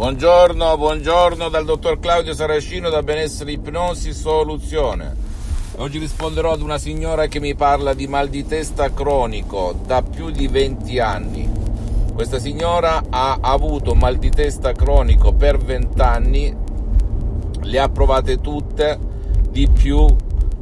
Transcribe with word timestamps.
Buongiorno, 0.00 0.78
buongiorno 0.78 1.50
dal 1.50 1.66
dottor 1.66 2.00
Claudio 2.00 2.32
Saracino 2.32 2.88
da 2.88 3.02
Benessere 3.02 3.52
Ipnosi 3.52 4.14
Soluzione. 4.14 5.14
Oggi 5.76 5.98
risponderò 5.98 6.52
ad 6.52 6.62
una 6.62 6.78
signora 6.78 7.26
che 7.26 7.38
mi 7.38 7.54
parla 7.54 7.92
di 7.92 8.06
mal 8.06 8.30
di 8.30 8.46
testa 8.46 8.94
cronico 8.94 9.78
da 9.84 10.00
più 10.00 10.30
di 10.30 10.48
20 10.48 10.98
anni. 11.00 11.46
Questa 12.14 12.38
signora 12.38 13.02
ha 13.10 13.40
avuto 13.42 13.94
mal 13.94 14.16
di 14.16 14.30
testa 14.30 14.72
cronico 14.72 15.34
per 15.34 15.58
20 15.58 16.00
anni, 16.00 16.56
le 17.60 17.78
ha 17.78 17.90
provate 17.90 18.40
tutte, 18.40 18.98
di 19.50 19.68
più, 19.68 20.06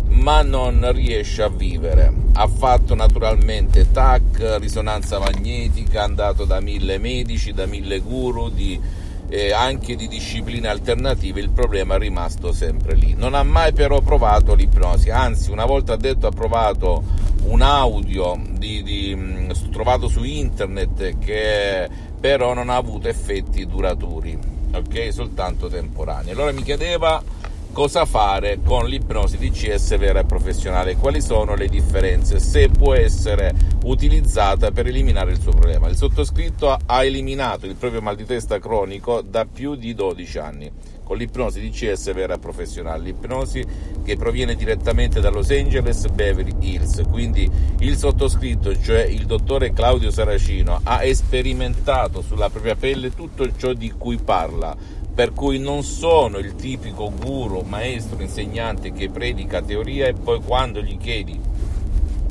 ma 0.08 0.42
non 0.42 0.90
riesce 0.92 1.44
a 1.44 1.48
vivere. 1.48 2.12
Ha 2.32 2.48
fatto 2.48 2.96
naturalmente 2.96 3.88
TAC, 3.92 4.56
risonanza 4.58 5.20
magnetica, 5.20 6.00
è 6.00 6.02
andato 6.02 6.44
da 6.44 6.58
mille 6.58 6.98
medici, 6.98 7.52
da 7.52 7.66
mille 7.66 8.00
guru, 8.00 8.50
di 8.50 9.06
eh, 9.28 9.52
anche 9.52 9.94
di 9.94 10.08
discipline 10.08 10.68
alternative, 10.68 11.40
il 11.40 11.50
problema 11.50 11.96
è 11.96 11.98
rimasto 11.98 12.52
sempre 12.52 12.94
lì. 12.94 13.14
Non 13.14 13.34
ha 13.34 13.42
mai 13.42 13.72
però 13.72 14.00
provato 14.00 14.54
l'ipnosi, 14.54 15.10
anzi 15.10 15.50
una 15.50 15.66
volta 15.66 15.94
ha 15.94 15.96
detto 15.96 16.26
ha 16.26 16.30
provato 16.30 17.02
un 17.44 17.62
audio 17.62 18.40
di, 18.50 18.82
di, 18.82 19.46
trovato 19.70 20.08
su 20.08 20.22
internet 20.24 21.18
che 21.18 21.88
però 22.18 22.52
non 22.54 22.68
ha 22.68 22.76
avuto 22.76 23.08
effetti 23.08 23.66
duraturi, 23.66 24.38
ok? 24.72 25.12
Soltanto 25.12 25.68
temporanei. 25.68 26.32
Allora 26.32 26.52
mi 26.52 26.62
chiedeva 26.62 27.22
cosa 27.72 28.04
fare 28.04 28.60
con 28.64 28.86
l'ipnosi 28.86 29.38
DCS 29.38 29.96
vera 29.98 30.20
e 30.20 30.24
professionale, 30.24 30.96
quali 30.96 31.20
sono 31.20 31.54
le 31.54 31.68
differenze, 31.68 32.40
se 32.40 32.68
può 32.68 32.94
essere 32.94 33.54
utilizzata 33.84 34.70
per 34.70 34.86
eliminare 34.86 35.32
il 35.32 35.40
suo 35.40 35.52
problema. 35.52 35.88
Il 35.88 35.96
sottoscritto 35.96 36.76
ha 36.84 37.04
eliminato 37.04 37.66
il 37.66 37.76
proprio 37.76 38.00
mal 38.00 38.16
di 38.16 38.24
testa 38.24 38.58
cronico 38.58 39.22
da 39.22 39.44
più 39.44 39.74
di 39.74 39.94
12 39.94 40.38
anni. 40.38 40.72
Con 41.04 41.16
l'ipnosi 41.16 41.66
DCS 41.66 42.12
vera 42.12 42.34
e 42.34 42.38
professionale, 42.38 43.02
l'ipnosi 43.02 43.64
che 44.04 44.16
proviene 44.16 44.54
direttamente 44.54 45.20
da 45.20 45.30
Los 45.30 45.48
Angeles 45.48 46.06
Beverly 46.08 46.54
Hills. 46.60 47.00
Quindi 47.08 47.50
il 47.78 47.96
sottoscritto, 47.96 48.78
cioè 48.78 49.04
il 49.04 49.24
dottore 49.24 49.72
Claudio 49.72 50.10
Saracino, 50.10 50.80
ha 50.82 51.00
sperimentato 51.14 52.20
sulla 52.20 52.50
propria 52.50 52.74
pelle 52.74 53.14
tutto 53.14 53.48
ciò 53.56 53.72
di 53.72 53.90
cui 53.96 54.18
parla 54.18 54.76
per 55.18 55.32
cui 55.32 55.58
non 55.58 55.82
sono 55.82 56.38
il 56.38 56.54
tipico 56.54 57.10
guru, 57.10 57.62
maestro, 57.62 58.22
insegnante 58.22 58.92
che 58.92 59.10
predica 59.10 59.60
teoria 59.60 60.06
e 60.06 60.12
poi 60.12 60.40
quando 60.40 60.80
gli 60.80 60.96
chiedi 60.96 61.36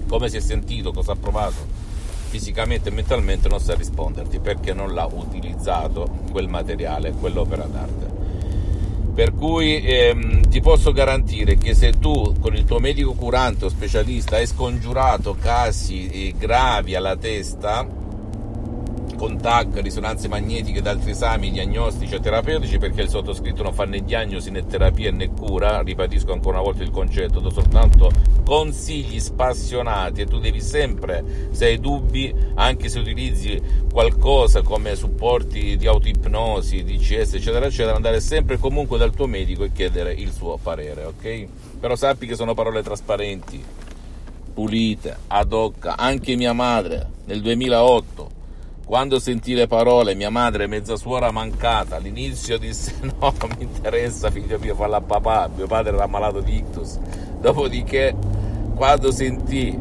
come 0.08 0.30
si 0.30 0.38
è 0.38 0.40
sentito, 0.40 0.94
cosa 0.94 1.12
ha 1.12 1.18
provato 1.18 1.66
fisicamente 2.30 2.88
e 2.88 2.94
mentalmente 2.94 3.50
non 3.50 3.60
sa 3.60 3.76
risponderti 3.76 4.40
perché 4.40 4.72
non 4.72 4.94
l'ha 4.94 5.06
utilizzato 5.06 6.08
quel 6.32 6.48
materiale, 6.48 7.12
quell'opera 7.12 7.66
d'arte. 7.66 8.10
Per 9.14 9.34
cui 9.34 9.84
ehm, 9.84 10.48
ti 10.48 10.62
posso 10.62 10.94
garantire 10.94 11.58
che 11.58 11.76
se 11.76 12.00
tu 12.00 12.36
con 12.40 12.56
il 12.56 12.64
tuo 12.64 12.80
medico 12.80 13.12
curante 13.12 13.66
o 13.66 13.70
specialista 13.70 14.38
hai 14.38 14.48
scongiurato 14.48 15.36
casi 15.38 16.08
eh, 16.08 16.36
gravi 16.38 16.96
alla 16.96 17.18
testa, 17.18 17.97
con 19.18 19.38
TAC, 19.38 19.82
risonanze 19.82 20.28
magnetiche 20.28 20.78
ed 20.78 20.88
altri 20.88 21.12
esami 21.12 21.52
diagnostici 21.52 22.14
e 22.14 22.20
terapeutici 22.20 22.78
perché 22.78 23.02
il 23.02 23.10
sottoscritto 23.10 23.64
non 23.64 23.74
fa 23.74 23.84
né 23.86 24.04
diagnosi 24.04 24.52
né 24.52 24.66
terapia 24.66 25.12
né 25.12 25.32
cura, 25.32 25.82
ribadisco 25.82 26.32
ancora 26.32 26.58
una 26.58 26.66
volta 26.66 26.84
il 26.84 26.92
concetto, 26.92 27.40
do 27.40 27.50
soltanto 27.50 28.12
consigli 28.44 29.20
spassionati 29.20 30.22
e 30.22 30.26
tu 30.26 30.40
devi 30.40 30.62
sempre, 30.62 31.50
se 31.52 31.66
hai 31.66 31.80
dubbi, 31.80 32.34
anche 32.54 32.88
se 32.90 33.00
utilizzi 33.00 33.62
qualcosa 33.92 34.62
come 34.62 34.96
supporti 34.96 35.76
di 35.76 35.88
autoipnosi, 35.88 36.84
DCS 36.84 37.34
eccetera 37.34 37.66
eccetera, 37.66 37.96
andare 37.96 38.20
sempre 38.20 38.58
comunque 38.58 39.00
dal 39.00 39.14
tuo 39.14 39.26
medico 39.26 39.64
e 39.64 39.72
chiedere 39.74 40.14
il 40.14 40.32
suo 40.32 40.60
parere, 40.62 41.06
ok? 41.06 41.48
Però 41.80 41.96
sappi 41.96 42.28
che 42.28 42.36
sono 42.36 42.54
parole 42.54 42.84
trasparenti, 42.84 43.64
pulite, 44.54 45.18
ad 45.28 45.52
hoc, 45.52 45.92
anche 45.98 46.36
mia 46.36 46.54
madre 46.54 47.10
nel 47.26 47.42
2008 47.42 48.37
quando 48.88 49.20
sentì 49.20 49.54
le 49.54 49.68
parole 49.68 50.16
mia 50.16 50.30
madre 50.30 50.66
mezza 50.66 50.96
suora 50.96 51.30
mancata, 51.30 51.98
all'inizio 51.98 52.58
disse 52.58 52.94
no, 53.04 53.34
non 53.38 53.52
mi 53.58 53.64
interessa 53.64 54.32
figlio 54.32 54.58
mio, 54.60 54.76
falla 54.76 54.98
a 54.98 55.02
papà, 55.02 55.50
mio 55.54 55.68
padre 55.68 55.94
era 55.94 56.08
malato 56.08 56.40
di 56.40 56.56
ictus. 56.56 56.98
Dopodiché, 57.42 58.16
quando 58.76 59.12
sentì 59.12 59.78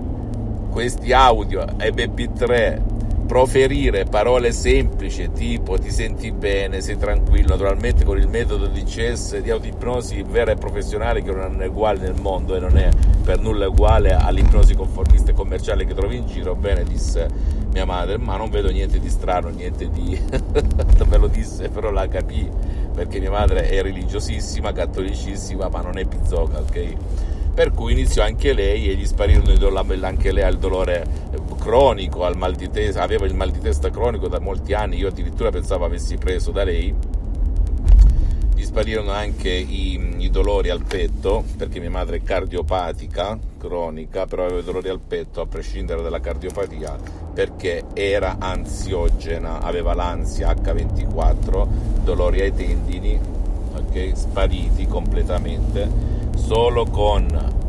questi 0.72 1.12
audio 1.12 1.64
MP3 1.64 2.85
proferire 3.26 4.04
parole 4.04 4.52
semplici 4.52 5.30
tipo 5.32 5.78
ti 5.78 5.90
senti 5.90 6.30
bene, 6.32 6.80
sei 6.80 6.96
tranquillo, 6.96 7.48
naturalmente 7.48 8.04
con 8.04 8.16
il 8.16 8.28
metodo 8.28 8.66
di 8.66 8.84
CS 8.84 9.38
di 9.40 9.50
autoipnosi 9.50 10.22
vera 10.22 10.52
e 10.52 10.56
professionale 10.56 11.22
che 11.22 11.32
non 11.32 11.60
è 11.60 11.66
uguale 11.66 11.98
nel 11.98 12.14
mondo 12.20 12.54
e 12.54 12.60
non 12.60 12.78
è 12.78 12.88
per 13.22 13.40
nulla 13.40 13.68
uguale 13.68 14.12
all'ipnosi 14.12 14.74
conformista 14.74 15.32
e 15.32 15.34
commerciale 15.34 15.84
che 15.84 15.94
trovi 15.94 16.16
in 16.16 16.26
giro, 16.26 16.54
bene 16.54 16.84
disse 16.84 17.28
mia 17.72 17.84
madre, 17.84 18.16
ma 18.16 18.36
non 18.36 18.48
vedo 18.48 18.70
niente 18.70 18.98
di 18.98 19.10
strano, 19.10 19.48
niente 19.48 19.90
di... 19.90 20.18
me 21.06 21.16
lo 21.18 21.26
disse, 21.26 21.68
però 21.68 21.90
la 21.90 22.08
capì, 22.08 22.48
perché 22.94 23.20
mia 23.20 23.30
madre 23.30 23.68
è 23.68 23.82
religiosissima, 23.82 24.72
cattolicissima, 24.72 25.68
ma 25.68 25.82
non 25.82 25.98
è 25.98 26.06
pizzoca, 26.06 26.60
ok? 26.60 26.94
per 27.56 27.72
cui 27.72 27.92
iniziò 27.92 28.22
anche 28.22 28.52
lei 28.52 28.90
e 28.90 28.96
gli 28.96 29.06
sparirono 29.06 29.50
anche 30.02 30.30
lei 30.30 30.44
al 30.44 30.58
dolore 30.58 31.06
cronico, 31.66 32.22
al 32.22 32.36
mal 32.36 32.54
di 32.54 32.70
testa, 32.70 33.02
aveva 33.02 33.26
il 33.26 33.34
mal 33.34 33.50
di 33.50 33.58
testa 33.58 33.90
cronico 33.90 34.28
da 34.28 34.38
molti 34.38 34.72
anni, 34.72 34.98
io 34.98 35.08
addirittura 35.08 35.50
pensavo 35.50 35.84
avessi 35.84 36.16
preso 36.16 36.52
da 36.52 36.62
lei, 36.62 36.94
gli 38.54 38.62
sparirono 38.62 39.10
anche 39.10 39.50
i, 39.50 40.14
i 40.18 40.30
dolori 40.30 40.70
al 40.70 40.84
petto, 40.84 41.42
perché 41.56 41.80
mia 41.80 41.90
madre 41.90 42.18
è 42.18 42.22
cardiopatica, 42.22 43.36
cronica, 43.58 44.26
però 44.26 44.44
aveva 44.44 44.60
dolori 44.60 44.88
al 44.88 45.00
petto 45.00 45.40
a 45.40 45.46
prescindere 45.46 46.02
dalla 46.02 46.20
cardiopatia, 46.20 46.96
perché 47.34 47.82
era 47.94 48.36
ansiogena, 48.38 49.60
aveva 49.60 49.92
l'ansia 49.92 50.52
H24, 50.52 51.66
dolori 52.04 52.42
ai 52.42 52.54
tendini, 52.54 53.18
okay, 53.74 54.14
spariti 54.14 54.86
completamente 54.86 56.14
solo 56.36 56.84
con 56.84 57.64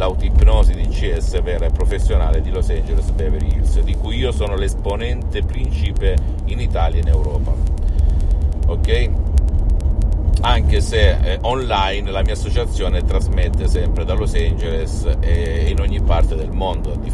l'autipnosi 0.00 0.72
di 0.72 0.88
CS 0.88 1.42
vera 1.42 1.66
e 1.66 1.70
professionale 1.70 2.40
di 2.40 2.50
Los 2.50 2.70
Angeles 2.70 3.10
Beverly 3.10 3.52
Hills, 3.52 3.80
di 3.80 3.94
cui 3.96 4.16
io 4.16 4.32
sono 4.32 4.56
l'esponente 4.56 5.42
principe 5.42 6.16
in 6.46 6.58
Italia 6.58 7.00
e 7.00 7.02
in 7.02 7.08
Europa. 7.08 7.52
Ok? 8.66 9.10
Anche 10.40 10.80
se 10.80 11.10
eh, 11.10 11.38
online 11.42 12.10
la 12.10 12.22
mia 12.22 12.32
associazione 12.32 13.04
trasmette 13.04 13.68
sempre 13.68 14.06
da 14.06 14.14
Los 14.14 14.32
Angeles 14.32 15.06
e 15.20 15.66
in 15.68 15.80
ogni 15.80 16.00
parte 16.00 16.34
del 16.34 16.50
mondo, 16.50 16.94
di 16.94 17.10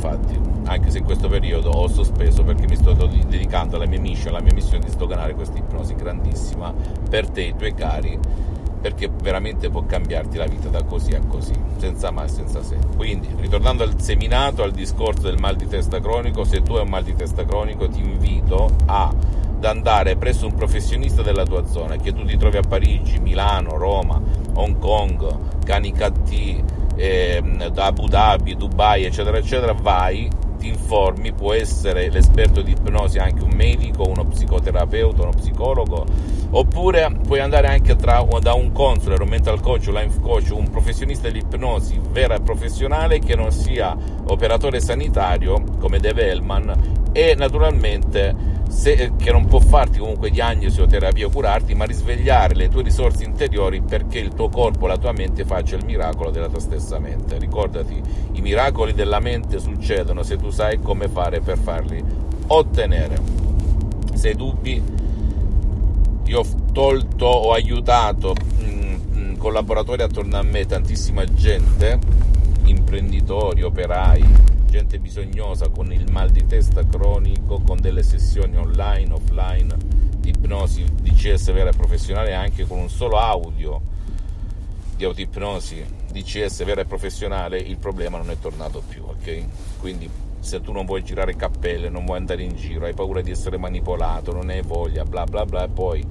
anche 0.66 0.90
se 0.90 0.98
in 0.98 1.04
questo 1.04 1.26
periodo 1.26 1.70
ho 1.70 1.88
sospeso 1.88 2.44
perché 2.44 2.68
mi 2.68 2.76
sto 2.76 2.92
dedicando 2.92 3.74
alla 3.76 3.86
mia 3.86 4.00
mission, 4.00 4.28
alla 4.28 4.42
mia 4.42 4.54
missione 4.54 4.84
di 4.84 4.90
sdoganare 4.90 5.34
questa 5.34 5.58
ipnosi 5.58 5.96
grandissima 5.96 6.72
per 7.10 7.28
te 7.28 7.42
e 7.42 7.48
i 7.48 7.56
tuoi 7.56 7.74
cari 7.74 8.18
perché 8.86 9.10
veramente 9.20 9.68
può 9.68 9.84
cambiarti 9.84 10.36
la 10.36 10.46
vita 10.46 10.68
da 10.68 10.84
così 10.84 11.12
a 11.16 11.20
così, 11.26 11.52
senza 11.78 12.12
ma 12.12 12.22
e 12.22 12.28
senza 12.28 12.62
se. 12.62 12.76
Quindi, 12.94 13.26
ritornando 13.36 13.82
al 13.82 14.00
seminato, 14.00 14.62
al 14.62 14.70
discorso 14.70 15.22
del 15.22 15.38
mal 15.40 15.56
di 15.56 15.66
testa 15.66 15.98
cronico, 15.98 16.44
se 16.44 16.62
tu 16.62 16.74
hai 16.74 16.82
un 16.82 16.88
mal 16.90 17.02
di 17.02 17.12
testa 17.12 17.44
cronico 17.44 17.88
ti 17.88 17.98
invito 17.98 18.70
a, 18.86 19.08
ad 19.08 19.64
andare 19.64 20.14
presso 20.14 20.46
un 20.46 20.54
professionista 20.54 21.22
della 21.22 21.44
tua 21.44 21.66
zona, 21.66 21.96
che 21.96 22.12
tu 22.12 22.24
ti 22.24 22.36
trovi 22.36 22.58
a 22.58 22.62
Parigi, 22.62 23.18
Milano, 23.18 23.76
Roma, 23.76 24.22
Hong 24.54 24.78
Kong, 24.78 25.64
Canicattì, 25.64 26.62
eh, 26.94 27.42
Abu 27.74 28.06
Dhabi, 28.06 28.54
Dubai, 28.54 29.02
eccetera, 29.02 29.38
eccetera, 29.38 29.72
vai 29.72 30.30
informi, 30.68 31.32
può 31.32 31.52
essere 31.52 32.10
l'esperto 32.10 32.62
di 32.62 32.72
ipnosi 32.72 33.18
anche 33.18 33.42
un 33.42 33.52
medico, 33.54 34.08
uno 34.08 34.24
psicoterapeuta, 34.24 35.22
uno 35.22 35.32
psicologo, 35.32 36.06
oppure 36.50 37.10
puoi 37.26 37.40
andare 37.40 37.68
anche 37.68 37.96
tra, 37.96 38.24
da 38.40 38.54
un 38.54 38.72
console, 38.72 39.22
un 39.22 39.28
mental 39.28 39.60
coach, 39.60 39.86
un 39.88 39.94
life 39.94 40.20
coach, 40.20 40.50
un 40.50 40.70
professionista 40.70 41.28
di 41.28 41.38
ipnosi 41.38 42.00
vera 42.10 42.34
e 42.34 42.40
professionale 42.40 43.18
che 43.18 43.34
non 43.34 43.50
sia 43.50 43.96
operatore 44.26 44.80
sanitario 44.80 45.62
come 45.78 45.98
Dave 45.98 46.30
Hellman 46.30 47.04
e 47.16 47.34
naturalmente 47.34 48.36
se, 48.68 49.12
che 49.16 49.32
non 49.32 49.46
può 49.46 49.58
farti 49.58 49.98
comunque 49.98 50.28
diagnosi 50.28 50.82
o 50.82 50.86
terapia 50.86 51.24
o 51.24 51.30
curarti, 51.30 51.74
ma 51.74 51.86
risvegliare 51.86 52.54
le 52.54 52.68
tue 52.68 52.82
risorse 52.82 53.24
interiori 53.24 53.80
perché 53.80 54.18
il 54.18 54.34
tuo 54.34 54.50
corpo, 54.50 54.86
la 54.86 54.98
tua 54.98 55.12
mente 55.12 55.46
faccia 55.46 55.76
il 55.76 55.84
miracolo 55.86 56.30
della 56.30 56.48
tua 56.48 56.60
stessa 56.60 56.98
mente. 56.98 57.38
Ricordati, 57.38 58.02
i 58.32 58.42
miracoli 58.42 58.92
della 58.92 59.18
mente 59.18 59.58
succedono 59.58 60.22
se 60.22 60.36
tu 60.36 60.50
sai 60.50 60.78
come 60.82 61.08
fare 61.08 61.40
per 61.40 61.56
farli 61.56 62.04
ottenere. 62.48 63.18
Se 64.12 64.28
hai 64.28 64.36
dubbi, 64.36 64.82
io 66.24 66.38
ho 66.38 66.46
tolto, 66.70 67.24
ho 67.24 67.52
aiutato 67.52 68.34
in, 68.58 68.98
in 69.14 69.36
collaboratori 69.38 70.02
attorno 70.02 70.36
a 70.36 70.42
me 70.42 70.66
tantissima 70.66 71.24
gente, 71.24 71.98
imprenditori, 72.64 73.62
operai, 73.62 74.55
gente 74.76 74.98
bisognosa 74.98 75.70
con 75.70 75.90
il 75.90 76.10
mal 76.12 76.28
di 76.28 76.44
testa 76.44 76.86
cronico, 76.86 77.60
con 77.60 77.80
delle 77.80 78.02
sessioni 78.02 78.58
online, 78.58 79.10
offline, 79.14 79.74
di 80.18 80.28
ipnosi 80.28 80.84
DCS 80.84 81.50
vera 81.52 81.70
e 81.70 81.72
professionale, 81.74 82.34
anche 82.34 82.66
con 82.66 82.80
un 82.80 82.90
solo 82.90 83.16
audio 83.16 83.80
di 84.94 85.04
autoipnosi 85.04 85.82
DCS 86.12 86.64
vera 86.64 86.82
e 86.82 86.84
professionale, 86.84 87.56
il 87.56 87.78
problema 87.78 88.18
non 88.18 88.30
è 88.30 88.38
tornato 88.38 88.82
più, 88.86 89.02
ok? 89.04 89.44
Quindi 89.78 90.10
se 90.40 90.60
tu 90.60 90.72
non 90.72 90.84
vuoi 90.84 91.02
girare 91.02 91.34
cappelle, 91.36 91.88
non 91.88 92.04
vuoi 92.04 92.18
andare 92.18 92.42
in 92.42 92.54
giro, 92.54 92.84
hai 92.84 92.92
paura 92.92 93.22
di 93.22 93.30
essere 93.30 93.56
manipolato, 93.56 94.30
non 94.34 94.50
hai 94.50 94.60
voglia, 94.60 95.04
bla 95.04 95.24
bla 95.24 95.46
bla, 95.46 95.64
e 95.64 95.68
poi 95.68 96.06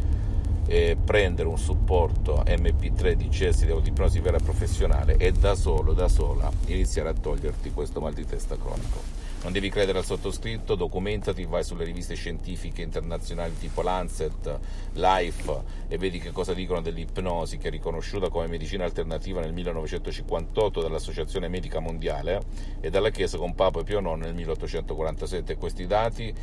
eh, 0.68 0.98
prendere 1.04 1.48
un 1.48 1.58
supporto 1.58 2.44
MP3 2.46 3.14
di 3.14 3.30
CES 3.30 3.66
di 3.66 3.72
autoipnosi 3.72 4.20
vera 4.20 4.40
professionale 4.40 5.18
e 5.18 5.32
da 5.32 5.56
solo, 5.56 5.94
da 5.94 6.08
sola, 6.08 6.52
iniziare 6.68 7.10
a 7.10 7.14
toglierti 7.14 7.72
questo 7.72 8.02
mal 8.02 8.14
di 8.14 8.26
testa 8.26 8.58
cronico. 8.58 9.24
Non 9.46 9.54
devi 9.54 9.70
credere 9.70 10.00
al 10.00 10.06
sottoscritto, 10.06 10.74
documentati, 10.74 11.46
vai 11.46 11.64
sulle 11.64 11.84
riviste 11.84 12.16
scientifiche 12.16 12.82
internazionali 12.82 13.56
tipo 13.60 13.84
Lancet, 13.84 14.60
Life 14.94 15.62
e 15.88 16.00
vedi 16.00 16.18
che 16.18 16.32
cosa 16.32 16.56
dicono 16.56 16.82
dell'ipnosi 16.82 17.60
che 17.60 17.68
è 17.68 17.72
riconosciuta 17.72 18.30
come 18.30 18.48
medicina 18.48 18.86
alternativa 18.86 19.42
nel 19.42 19.54
1958 19.54 20.82
dall'Associazione 20.82 21.48
Medica 21.48 21.80
Mondiale 21.80 22.42
e 22.82 22.90
dalla 22.90 23.12
Chiesa 23.12 23.38
con 23.38 23.54
Papa 23.54 23.84
Pio 23.84 24.00
IX 24.00 24.20
nel 24.20 24.34
1847. 24.34 25.58
Questi 25.58 25.86
dati 25.86 26.34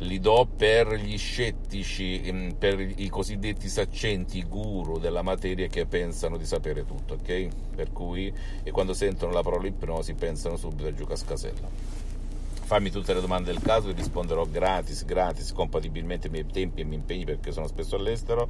li 0.00 0.18
do 0.18 0.48
per 0.56 0.94
gli 0.94 1.18
scettici, 1.18 2.22
mm, 2.30 2.50
per 2.52 2.80
i 2.80 3.08
cosiddetti 3.08 3.68
saccenti 3.68 4.42
guru 4.44 4.98
della 4.98 5.22
materia 5.22 5.66
che 5.66 5.84
pensano 5.86 6.36
di 6.36 6.46
sapere 6.46 6.86
tutto, 6.86 7.14
ok? 7.14 7.48
Per 7.74 7.92
cui 7.92 8.32
e 8.62 8.70
quando 8.70 8.94
sentono 8.94 9.32
la 9.32 9.42
parola 9.42 9.66
ipnosi 9.66 10.14
pensano 10.14 10.56
subito 10.56 10.88
a 10.88 10.94
Giù 10.94 11.04
Cascasella. 11.04 11.68
Fammi 12.62 12.90
tutte 12.90 13.12
le 13.12 13.20
domande 13.20 13.52
del 13.52 13.60
caso, 13.60 13.92
risponderò 13.92 14.46
gratis, 14.46 15.04
gratis, 15.04 15.52
compatibilmente 15.52 16.28
ai 16.28 16.32
miei 16.32 16.46
tempi 16.46 16.80
e 16.80 16.84
miei 16.84 17.00
impegni 17.00 17.24
perché 17.24 17.52
sono 17.52 17.66
spesso 17.66 17.96
all'estero 17.96 18.48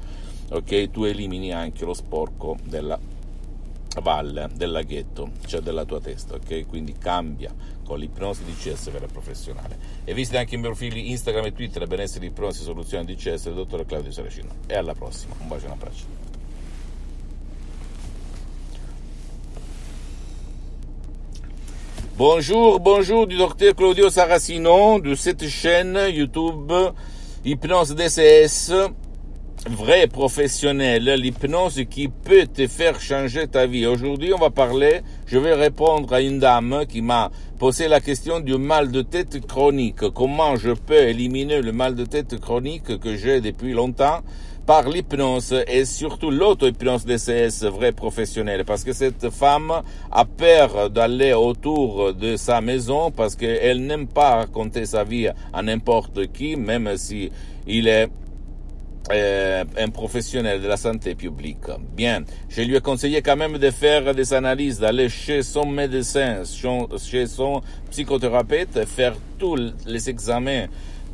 ok, 0.49 0.91
tu 0.91 1.05
elimini 1.05 1.53
anche 1.53 1.85
lo 1.85 1.93
sporco 1.93 2.57
della 2.65 2.99
valle 4.01 4.49
del 4.53 4.71
laghetto, 4.71 5.31
cioè 5.45 5.61
della 5.61 5.85
tua 5.85 5.99
testa, 5.99 6.35
ok? 6.35 6.65
Quindi 6.67 6.95
cambia 6.97 7.53
con 7.83 7.99
l'ipnosi 7.99 8.43
DCS 8.43 8.91
vera 8.91 9.07
professionale. 9.07 9.77
E 10.03 10.13
visita 10.13 10.39
anche 10.39 10.55
i 10.55 10.57
miei 10.57 10.69
profili 10.69 11.11
Instagram 11.11 11.45
e 11.45 11.53
Twitter, 11.53 11.87
benessere 11.87 12.25
ipnosi 12.25 12.63
soluzione 12.63 13.05
DCS 13.05 13.45
del 13.45 13.53
dottor 13.53 13.85
Claudio 13.85 14.11
Saracino. 14.11 14.49
E 14.67 14.75
alla 14.75 14.93
prossima, 14.93 15.35
un 15.39 15.47
bacio 15.47 15.63
e 15.63 15.67
un 15.67 15.73
abbraccio. 15.73 16.33
Bonjour, 22.15 22.79
bonjour 22.79 23.27
du 23.27 23.35
docteur 23.35 23.73
Claudio 23.73 24.09
Saracino 24.09 24.99
de 25.01 25.15
cette 25.15 25.49
chaîne 25.49 25.97
YouTube 26.07 26.71
Hypnose 27.43 27.93
DCS 27.93 28.71
vrai 29.69 30.07
professionnel, 30.07 31.03
l'hypnose 31.15 31.83
qui 31.89 32.07
peut 32.07 32.45
te 32.45 32.67
faire 32.67 32.99
changer 32.99 33.47
ta 33.47 33.65
vie. 33.65 33.87
Aujourd'hui, 33.87 34.31
on 34.33 34.37
va 34.37 34.51
parler, 34.51 35.01
je 35.25 35.39
vais 35.39 35.53
répondre 35.53 36.13
à 36.13 36.21
une 36.21 36.39
dame 36.39 36.85
qui 36.87 37.01
m'a 37.01 37.31
posé 37.57 37.87
la 37.87 37.99
question 37.99 38.39
du 38.39 38.57
mal 38.57 38.91
de 38.91 39.01
tête 39.01 39.45
chronique. 39.47 40.07
Comment 40.13 40.55
je 40.55 40.71
peux 40.71 41.07
éliminer 41.07 41.61
le 41.61 41.71
mal 41.71 41.95
de 41.95 42.05
tête 42.05 42.39
chronique 42.39 42.99
que 42.99 43.15
j'ai 43.15 43.41
depuis 43.41 43.73
longtemps 43.73 44.19
par 44.67 44.87
l'hypnose 44.87 45.55
et 45.67 45.85
surtout 45.85 46.31
l'auto-hypnose 46.31 47.05
DCS 47.05 47.65
vrai 47.65 47.91
professionnel? 47.91 48.65
Parce 48.65 48.83
que 48.83 48.93
cette 48.93 49.31
femme 49.31 49.81
a 50.11 50.25
peur 50.25 50.91
d'aller 50.91 51.33
autour 51.33 52.13
de 52.13 52.35
sa 52.35 52.61
maison 52.61 53.09
parce 53.09 53.35
qu'elle 53.35 53.85
n'aime 53.85 54.07
pas 54.07 54.35
raconter 54.35 54.85
sa 54.85 55.03
vie 55.03 55.29
à 55.53 55.63
n'importe 55.63 56.31
qui 56.31 56.55
même 56.55 56.97
si 56.97 57.31
il 57.67 57.87
est 57.87 58.09
un 59.11 59.89
professionnel 59.89 60.61
de 60.61 60.67
la 60.67 60.77
santé 60.77 61.15
publique. 61.15 61.65
Bien, 61.95 62.23
je 62.49 62.61
lui 62.61 62.75
ai 62.75 62.81
conseillé 62.81 63.21
quand 63.21 63.35
même 63.35 63.57
de 63.57 63.69
faire 63.69 64.15
des 64.15 64.33
analyses, 64.33 64.79
d'aller 64.79 65.09
chez 65.09 65.43
son 65.43 65.65
médecin, 65.65 66.43
chez 66.97 67.27
son 67.27 67.61
psychothérapeute, 67.91 68.85
faire 68.85 69.15
tous 69.37 69.73
les 69.85 70.09
examens 70.09 70.65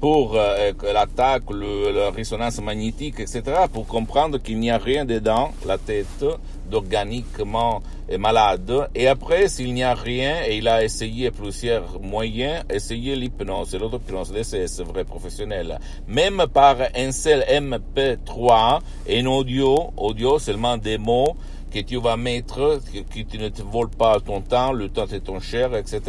pour 0.02 0.36
euh, 0.36 0.74
l'attaque, 0.94 1.44
la 1.52 2.10
résonance 2.10 2.60
magnétique, 2.60 3.20
etc., 3.20 3.44
pour 3.72 3.86
comprendre 3.86 4.40
qu'il 4.40 4.60
n'y 4.60 4.72
a 4.72 4.80
rien 4.80 5.06
dedans, 5.06 5.52
la 5.66 5.78
tête, 5.78 6.26
d'organiquement 6.70 7.84
malade. 8.18 8.90
Et 8.96 9.08
après, 9.08 9.48
s'il 9.48 9.74
n'y 9.74 9.84
a 9.84 9.94
rien, 9.94 10.38
et 10.48 10.58
il 10.58 10.68
a 10.68 10.84
essayé 10.84 11.30
plusieurs 11.30 12.02
moyens, 12.02 12.64
essayé 12.70 13.16
l'hypnose, 13.16 13.76
l'auto-hypnose, 13.76 14.32
DCS 14.32 14.82
vrai 14.84 15.04
professionnel, 15.04 15.80
même 16.08 16.46
par 16.52 16.78
un 16.96 17.12
seul 17.12 17.42
MP3, 17.48 18.80
un 19.10 19.26
audio, 19.28 19.92
audio 19.98 20.40
seulement 20.40 20.78
des 20.78 20.98
mots, 20.98 21.36
que 21.72 21.80
tu 21.80 22.00
vas 22.00 22.18
mettre, 22.18 22.80
que, 22.94 23.22
tu 23.22 23.38
ne 23.38 23.50
te 23.50 23.62
voles 23.62 23.90
pas 23.90 24.20
ton 24.20 24.42
temps, 24.42 24.74
le 24.74 24.90
temps 24.90 25.08
est 25.08 25.22
ton 25.22 25.40
cher, 25.40 25.76
etc. 25.76 26.02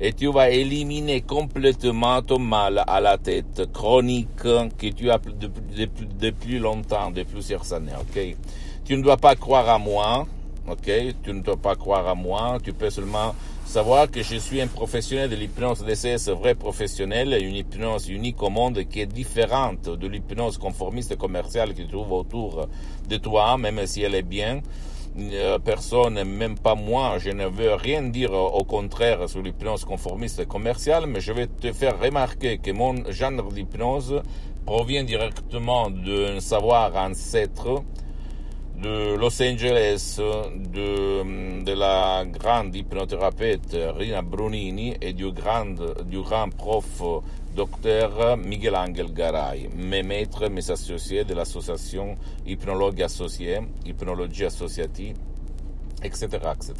Et 0.00 0.12
tu 0.12 0.32
vas 0.32 0.50
éliminer 0.50 1.22
complètement 1.22 2.22
ton 2.22 2.38
mal 2.38 2.84
à 2.86 3.00
la 3.00 3.18
tête 3.18 3.70
chronique 3.72 4.28
que 4.36 4.88
tu 4.88 5.10
as 5.10 5.18
depuis 5.18 6.06
de, 6.06 6.30
plus 6.30 6.58
longtemps, 6.58 7.10
de 7.10 7.24
plusieurs 7.24 7.72
années, 7.72 7.92
ok? 8.00 8.36
Tu 8.84 8.96
ne 8.96 9.02
dois 9.02 9.16
pas 9.16 9.34
croire 9.34 9.68
à 9.68 9.78
moi, 9.78 10.26
ok? 10.68 10.90
Tu 11.22 11.32
ne 11.32 11.40
dois 11.40 11.56
pas 11.56 11.74
croire 11.74 12.06
à 12.06 12.14
moi, 12.14 12.58
tu 12.62 12.72
peux 12.72 12.90
seulement 12.90 13.34
savoir 13.64 14.10
que 14.10 14.22
je 14.22 14.36
suis 14.36 14.60
un 14.60 14.66
professionnel 14.66 15.30
de 15.30 15.36
l'hypnose 15.36 15.84
DCS 15.84 16.30
vrai 16.30 16.54
professionnel, 16.54 17.36
une 17.42 17.56
hypnose 17.56 18.08
unique 18.08 18.42
au 18.42 18.50
monde 18.50 18.84
qui 18.84 19.00
est 19.00 19.06
différente 19.06 19.88
de 19.88 20.06
l'hypnose 20.06 20.58
conformiste 20.58 21.16
commerciale 21.16 21.70
que 21.70 21.82
tu 21.82 21.88
trouves 21.88 22.12
autour 22.12 22.68
de 23.08 23.16
toi, 23.16 23.56
même 23.56 23.86
si 23.86 24.02
elle 24.02 24.14
est 24.14 24.22
bien. 24.22 24.60
Personne, 25.62 26.24
même 26.24 26.58
pas 26.58 26.74
moi, 26.74 27.18
je 27.18 27.28
ne 27.28 27.46
veux 27.46 27.74
rien 27.74 28.02
dire 28.02 28.32
au 28.32 28.64
contraire 28.64 29.28
sur 29.28 29.42
l'hypnose 29.42 29.84
conformiste 29.84 30.46
commerciale, 30.48 31.04
mais 31.06 31.20
je 31.20 31.32
vais 31.32 31.48
te 31.48 31.70
faire 31.72 32.00
remarquer 32.00 32.56
que 32.56 32.70
mon 32.70 32.94
genre 33.10 33.52
d'hypnose 33.52 34.22
provient 34.64 35.04
directement 35.04 35.90
d'un 35.90 36.40
savoir 36.40 36.96
ancêtre 36.96 37.82
de 38.82 39.16
Los 39.16 39.40
Angeles 39.40 40.18
de, 40.18 41.62
de, 41.62 41.74
la 41.74 42.24
grande 42.24 42.74
hypnothérapeute 42.74 43.76
Rina 43.96 44.22
Brunini 44.22 44.94
et 45.00 45.12
du 45.12 45.30
grand, 45.30 45.76
du 46.04 46.20
grand 46.20 46.48
prof 46.48 47.02
docteur 47.54 48.36
Miguel 48.36 48.74
Angel 48.74 49.12
Garay, 49.12 49.68
mes 49.76 50.02
maîtres, 50.02 50.48
mes 50.48 50.68
associés 50.70 51.24
de 51.24 51.34
l'association 51.34 52.16
Hypnologue 52.44 53.00
Associée, 53.02 53.60
Hypnologie 53.86 54.46
Associative, 54.46 55.16
etc., 56.02 56.26
etc. 56.56 56.74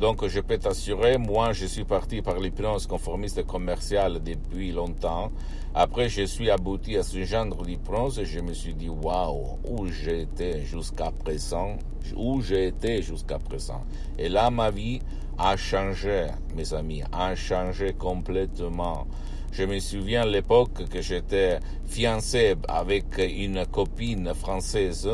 Donc, 0.00 0.24
je 0.28 0.38
peux 0.40 0.58
t'assurer, 0.58 1.18
moi, 1.18 1.52
je 1.52 1.66
suis 1.66 1.82
parti 1.82 2.22
par 2.22 2.38
l'hypnose 2.38 2.86
conformiste 2.86 3.44
commerciale 3.44 4.22
depuis 4.22 4.70
longtemps. 4.70 5.32
Après, 5.74 6.08
je 6.08 6.22
suis 6.22 6.50
abouti 6.50 6.96
à 6.96 7.02
ce 7.02 7.24
genre 7.24 7.64
d'hypnose 7.64 8.20
et 8.20 8.24
je 8.24 8.38
me 8.38 8.52
suis 8.52 8.74
dit, 8.74 8.88
waouh, 8.88 9.58
où 9.68 9.88
j'étais 9.88 10.64
jusqu'à 10.64 11.10
présent, 11.10 11.78
où 12.14 12.40
été 12.48 13.02
jusqu'à 13.02 13.40
présent? 13.40 13.84
Et 14.18 14.28
là, 14.28 14.50
ma 14.50 14.70
vie 14.70 15.00
a 15.36 15.56
changé, 15.56 16.28
mes 16.54 16.72
amis, 16.74 17.02
a 17.10 17.34
changé 17.34 17.92
complètement. 17.92 19.08
Je 19.50 19.64
me 19.64 19.80
souviens 19.80 20.24
l'époque 20.24 20.88
que 20.88 21.02
j'étais 21.02 21.58
fiancé 21.86 22.54
avec 22.68 23.18
une 23.18 23.66
copine 23.66 24.32
française 24.34 25.08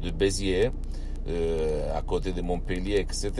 de 0.00 0.10
Béziers 0.10 0.70
euh, 1.28 1.96
à 1.96 2.02
côté 2.02 2.32
de 2.32 2.40
Montpellier, 2.40 2.96
etc. 2.98 3.30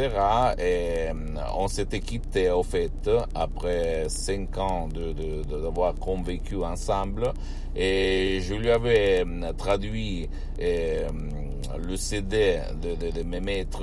Et 0.59 1.09
euh, 1.09 1.13
on 1.57 1.67
s'était 1.67 2.01
quitté 2.01 2.51
au 2.51 2.63
fait 2.63 3.11
après 3.35 4.07
cinq 4.09 4.59
ans 4.59 4.89
d'avoir 4.89 5.95
de, 5.95 5.99
de, 5.99 6.01
convécu 6.01 6.57
ensemble 6.63 7.33
et 7.75 8.41
je 8.43 8.55
lui 8.55 8.71
avais 8.71 9.25
euh, 9.25 9.53
traduit 9.55 10.29
le 10.61 11.97
CD 11.97 12.61
de, 12.83 13.11
de, 13.11 13.23
mes 13.23 13.41
maîtres 13.41 13.81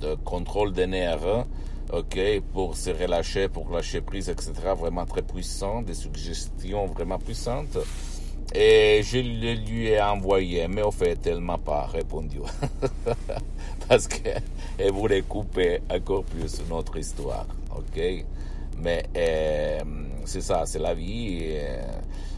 de 0.00 0.14
contrôle 0.24 0.72
des 0.72 0.86
nerfs 0.86 1.44
ok, 1.92 2.18
pour 2.52 2.76
se 2.76 2.90
relâcher, 2.90 3.48
pour 3.48 3.70
lâcher 3.70 4.00
prise, 4.00 4.28
etc. 4.28 4.52
Vraiment 4.78 5.04
très 5.04 5.22
puissant, 5.22 5.82
des 5.82 5.94
suggestions 5.94 6.86
vraiment 6.86 7.18
puissantes. 7.18 7.78
Et 8.52 9.02
je 9.02 9.18
le 9.18 9.54
lui 9.54 9.88
ai 9.88 10.00
envoyé, 10.00 10.66
mais 10.68 10.82
au 10.82 10.90
fait, 10.90 11.26
elle 11.26 11.40
m'a 11.40 11.58
pas 11.58 11.86
répondu. 11.86 12.38
Parce 13.88 14.08
qu'elle 14.08 14.92
voulait 14.92 15.22
couper 15.22 15.80
encore 15.90 16.24
plus 16.24 16.62
notre 16.68 16.96
histoire. 16.96 17.46
OK? 17.74 18.00
Mais 18.78 19.04
euh, 19.16 19.80
c'est 20.24 20.40
ça, 20.40 20.66
c'est 20.66 20.78
la 20.78 20.94
vie. 20.94 21.38
Et, 21.42 21.60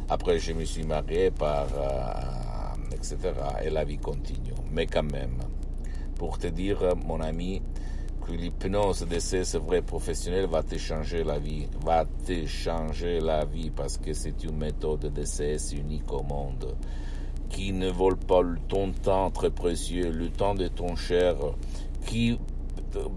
après, 0.09 0.39
je 0.39 0.53
me 0.53 0.65
suis 0.65 0.85
marié 0.85 1.31
par. 1.31 1.67
Euh, 1.77 2.37
etc. 2.93 3.17
Et 3.65 3.71
la 3.71 3.85
vie 3.85 3.99
continue. 3.99 4.55
Mais 4.71 4.87
quand 4.87 5.03
même, 5.03 5.39
pour 6.17 6.39
te 6.39 6.47
dire, 6.47 6.79
mon 7.07 7.21
ami, 7.21 7.63
l'hypnose 8.33 9.07
de 9.07 9.19
ces 9.19 9.59
vrais 9.59 9.83
professionnels 9.83 10.47
va 10.47 10.63
te 10.63 10.77
changer 10.77 11.25
la 11.25 11.39
vie, 11.39 11.67
va 11.85 12.05
te 12.27 12.47
changer 12.47 13.21
la 13.21 13.45
vie 13.45 13.71
parce 13.71 13.97
que 13.99 14.13
c'est 14.13 14.43
une 14.45 14.57
méthode 14.57 15.13
d'essai 15.13 15.57
unique 15.73 16.13
au 16.13 16.23
monde 16.23 16.75
qui 17.49 17.73
ne 17.73 17.91
vole 17.91 18.17
pas 18.17 18.43
ton 18.69 18.93
temps 18.93 19.31
très 19.31 19.51
précieux, 19.51 20.11
le 20.11 20.29
temps 20.31 20.55
de 20.55 20.69
ton 20.69 20.97
cher, 20.97 21.37
qui 22.07 22.39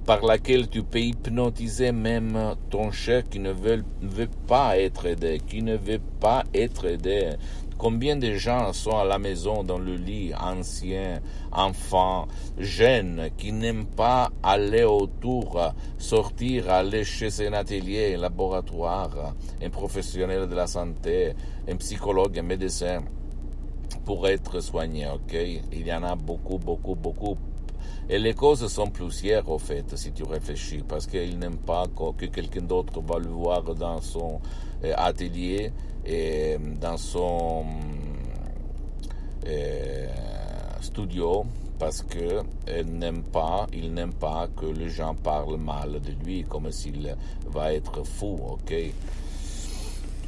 par 0.05 0.23
laquelle 0.23 0.67
tu 0.67 0.83
peux 0.83 0.99
hypnotiser 0.99 1.91
même 1.91 2.55
ton 2.69 2.91
cher 2.91 3.23
qui 3.23 3.39
ne 3.39 3.51
veut, 3.51 3.83
pas 4.47 4.77
être 4.77 5.05
aidé, 5.05 5.39
qui 5.45 5.61
ne 5.61 5.75
veut 5.75 6.01
pas 6.19 6.43
être 6.53 6.85
aidé, 6.85 7.31
Combien 7.79 8.17
de 8.17 8.33
gens 8.33 8.73
sont 8.73 8.97
à 8.97 9.05
la 9.05 9.19
maison, 9.19 9.63
dans 9.63 9.77
le 9.77 9.95
lit, 9.95 10.33
anciens, 10.37 11.21
enfants, 11.49 12.27
jeunes, 12.57 13.29
qui 13.37 13.53
n'aiment 13.53 13.85
pas 13.85 14.31
aller 14.43 14.83
autour, 14.83 15.57
sortir, 15.97 16.69
aller 16.69 17.05
chez 17.05 17.47
un 17.47 17.53
atelier, 17.53 18.15
un 18.15 18.19
laboratoire, 18.19 19.33
un 19.63 19.69
professionnel 19.69 20.49
de 20.49 20.55
la 20.55 20.67
santé, 20.67 21.35
un 21.69 21.77
psychologue, 21.77 22.37
un 22.37 22.43
médecin, 22.43 22.99
pour 24.03 24.27
être 24.27 24.59
soigné, 24.59 25.07
ok? 25.07 25.33
Il 25.71 25.87
y 25.87 25.93
en 25.93 26.03
a 26.03 26.17
beaucoup, 26.17 26.57
beaucoup, 26.57 26.95
beaucoup. 26.95 27.37
Et 28.11 28.17
les 28.17 28.33
causes 28.33 28.65
sont 28.67 28.87
plusieurs, 28.89 29.47
au 29.49 29.59
fait, 29.59 29.95
si 29.95 30.11
tu 30.11 30.23
réfléchis, 30.23 30.83
parce 30.87 31.05
qu'il 31.05 31.37
n'aime 31.37 31.57
pas 31.57 31.85
que 32.17 32.25
quelqu'un 32.25 32.61
d'autre 32.61 32.99
va 33.01 33.19
le 33.19 33.29
voir 33.29 33.63
dans 33.75 34.01
son 34.01 34.41
euh, 34.83 34.93
atelier 34.97 35.71
et 36.05 36.57
dans 36.81 36.97
son 36.97 37.65
euh, 39.45 40.07
studio 40.81 41.45
parce 41.77 42.01
que 42.01 42.41
n'aime 42.83 43.23
pas, 43.23 43.67
il 43.73 43.93
n'aime 43.93 44.13
pas 44.13 44.47
que 44.55 44.65
les 44.65 44.89
gens 44.89 45.15
parlent 45.15 45.57
mal 45.57 46.01
de 46.01 46.11
lui 46.25 46.43
comme 46.43 46.71
s'il 46.71 47.15
va 47.47 47.73
être 47.73 48.03
fou, 48.03 48.37
ok? 48.49 48.71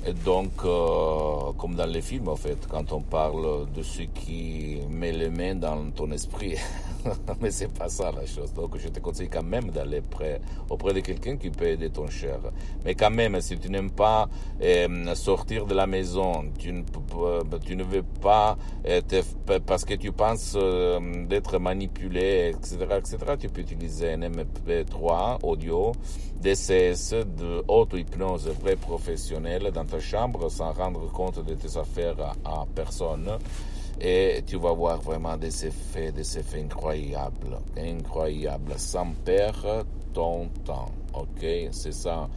Et 0.03 0.13
donc, 0.13 0.51
euh, 0.65 1.51
comme 1.57 1.75
dans 1.75 1.85
les 1.85 2.01
films, 2.01 2.29
en 2.29 2.35
fait, 2.35 2.57
quand 2.67 2.91
on 2.91 3.01
parle 3.01 3.71
de 3.71 3.83
ce 3.83 4.01
qui 4.01 4.79
met 4.89 5.11
les 5.11 5.29
mains 5.29 5.53
dans 5.55 5.91
ton 5.91 6.09
esprit, 6.11 6.55
mais 7.41 7.51
c'est 7.51 7.72
pas 7.74 7.89
ça 7.89 8.12
la 8.12 8.25
chose. 8.25 8.53
Donc, 8.53 8.77
je 8.77 8.88
te 8.88 9.00
conseille 9.00 9.29
quand 9.29 9.43
même 9.43 9.72
d'aller 9.72 10.01
auprès 10.70 10.93
de 10.93 11.00
quelqu'un 11.00 11.38
qui 11.38 11.50
peut 11.50 11.67
aider 11.67 11.89
ton 11.89 12.08
cher. 12.08 12.39
Mais 12.86 12.96
quand 12.96 13.12
même, 13.12 13.39
si 13.41 13.58
tu 13.58 13.70
n'aimes 13.70 13.91
pas 13.91 14.27
euh, 14.62 15.15
sortir 15.15 15.65
de 15.65 15.74
la 15.74 15.88
maison, 15.88 16.46
tu 16.58 16.72
ne, 16.72 16.81
euh, 17.17 17.41
tu 17.63 17.75
ne 17.75 17.84
veux 17.84 18.03
pas, 18.03 18.58
parce 19.65 19.86
que 19.86 19.93
tu 19.96 20.12
penses 20.12 20.58
d'être 21.27 21.60
manipulé, 21.60 22.53
etc., 22.55 22.77
etc., 22.98 23.17
tu 23.39 23.50
peux 23.50 23.62
utiliser 23.62 24.13
un 24.13 24.22
MP3 24.22 25.39
audio, 25.43 25.91
DCS 26.41 27.13
de 27.38 27.63
auto-hypnose 27.67 28.48
vrai 28.62 28.75
professionnelle 28.75 29.72
dans 29.72 29.86
ta 29.86 30.00
chambre 30.00 30.50
sans 30.50 30.72
rendre 30.72 31.12
compte 31.12 31.43
de 31.46 31.53
tes 31.53 31.77
affaires 31.77 32.36
à, 32.43 32.65
personne 32.74 33.29
et 34.03 34.41
tu 34.48 34.58
vas 34.58 34.74
voir 34.74 35.00
vraiment 35.00 35.38
des 35.38 35.65
effets, 35.65 36.12
des 36.12 36.38
effets 36.38 36.62
incroyables, 36.62 37.60
incroyables, 37.77 38.74
sans 38.77 39.12
perdre 39.24 39.86
ton 40.12 40.48
temps, 40.65 40.91
ok? 41.13 41.46
C'est 41.72 41.93
ça 41.93 42.27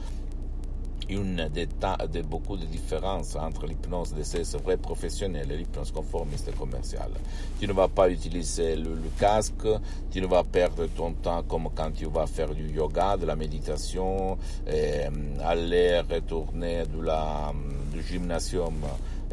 une 1.09 1.49
des, 1.53 1.67
de 1.67 2.23
beaucoup 2.23 2.57
de 2.57 2.65
différences 2.65 3.37
entre 3.37 3.67
l'hypnose 3.67 4.15
de 4.15 4.23
ces 4.23 4.43
vrais 4.59 4.77
professionnels 4.77 5.51
et 5.51 5.57
l'hypnose 5.57 5.91
conformiste 5.93 6.55
commerciale. 6.57 7.13
Tu 7.61 7.67
ne 7.67 7.73
vas 7.73 7.89
pas 7.89 8.09
utiliser 8.09 8.77
le, 8.77 8.97
casque, 9.19 9.67
tu 10.11 10.21
ne 10.21 10.27
vas 10.27 10.45
perdre 10.45 10.87
ton 10.87 11.13
temps 11.13 11.43
comme 11.43 11.69
quand 11.75 11.91
tu 11.95 12.07
vas 12.07 12.27
faire 12.27 12.55
du 12.55 12.69
yoga, 12.69 13.17
de 13.17 13.27
la 13.27 13.37
méditation, 13.37 14.39
et, 14.67 15.05
aller 15.45 16.01
retourner 16.01 16.85
de 16.87 17.03
la, 17.03 17.53
du 17.93 18.03
gymnasium 18.03 18.75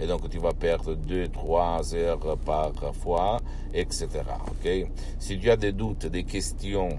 et 0.01 0.07
donc 0.07 0.29
tu 0.29 0.39
vas 0.39 0.53
perdre 0.53 0.95
2-3 0.95 1.95
heures 1.95 2.37
par 2.43 2.73
fois, 2.95 3.39
etc. 3.73 4.07
ok? 4.47 4.87
Si 5.19 5.39
tu 5.39 5.49
as 5.49 5.57
des 5.57 5.71
doutes, 5.71 6.07
des 6.07 6.23
questions, 6.23 6.89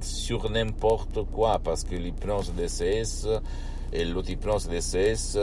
sur 0.00 0.50
n'importe 0.50 1.24
quoi, 1.32 1.58
parce 1.58 1.84
que 1.84 1.94
l'hypnose 1.94 2.52
DCS 2.54 3.26
et 3.92 4.04
l'hypnose 4.04 4.68
DCS 4.68 5.38